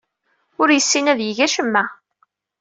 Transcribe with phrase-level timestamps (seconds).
[0.61, 1.83] Ur yessin ad yeg acemma.